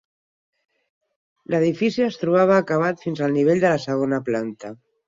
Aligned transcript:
L'edifici 1.55 2.07
es 2.09 2.19
trobava 2.25 2.59
acabat 2.65 3.07
fins 3.07 3.25
al 3.29 3.39
nivell 3.41 3.67
de 3.67 3.77
la 3.79 3.89
segona 3.89 4.27
planta. 4.33 4.79